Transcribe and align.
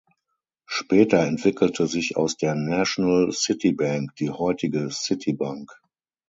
Später 0.65 1.19
entwickelte 1.27 1.85
sich 1.85 2.17
aus 2.17 2.35
der 2.35 2.55
National 2.55 3.31
City 3.31 3.71
Bank 3.73 4.15
die 4.15 4.31
heutige 4.31 4.89
Citibank. 4.89 5.79